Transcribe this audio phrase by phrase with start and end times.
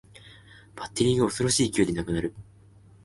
[0.75, 2.33] バッテリーが恐ろしい勢いでなくなる